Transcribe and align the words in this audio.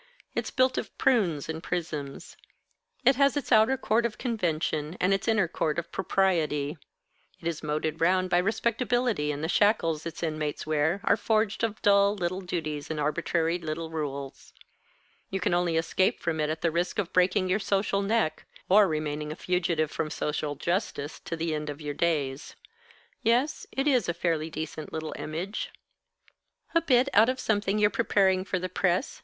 It 0.33 0.45
is 0.45 0.49
built 0.49 0.79
of 0.79 0.97
prunes 0.97 1.47
and 1.47 1.61
prisms; 1.61 2.35
it 3.05 3.17
has 3.17 3.37
its 3.37 3.51
outer 3.51 3.77
court 3.77 4.03
of 4.03 4.17
convention, 4.17 4.97
and 4.99 5.13
its 5.13 5.27
inner 5.27 5.47
court 5.47 5.77
of 5.77 5.91
propriety; 5.91 6.75
it 7.39 7.47
is 7.47 7.61
moated 7.61 8.01
round 8.01 8.27
by 8.31 8.39
respectability, 8.39 9.31
and 9.31 9.43
the 9.43 9.47
shackles 9.47 10.07
its 10.07 10.23
inmates 10.23 10.65
wear 10.65 11.01
are 11.03 11.15
forged 11.15 11.63
of 11.63 11.83
dull 11.83 12.15
little 12.15 12.41
duties 12.41 12.89
and 12.89 12.99
arbitrary 12.99 13.59
little 13.59 13.91
rules. 13.91 14.53
You 15.29 15.39
can 15.39 15.53
only 15.53 15.77
escape 15.77 16.19
from 16.19 16.39
it 16.39 16.49
at 16.49 16.61
the 16.61 16.71
risk 16.71 16.97
of 16.97 17.13
breaking 17.13 17.47
your 17.47 17.59
social 17.59 18.01
neck, 18.01 18.47
or 18.69 18.87
remaining 18.87 19.31
a 19.31 19.35
fugitive 19.35 19.91
from 19.91 20.09
social 20.09 20.55
justice 20.55 21.19
to 21.19 21.35
the 21.35 21.53
end 21.53 21.69
of 21.69 21.79
your 21.79 21.93
days. 21.93 22.55
Yes, 23.21 23.67
it 23.71 23.85
is 23.87 24.09
a 24.09 24.15
fairly 24.15 24.49
decent 24.49 24.91
little 24.91 25.13
image." 25.19 25.69
"A 26.73 26.81
bit 26.81 27.07
out 27.13 27.29
of 27.29 27.39
something 27.39 27.77
you're 27.77 27.91
preparing 27.91 28.43
for 28.43 28.57
the 28.57 28.67
press?" 28.67 29.19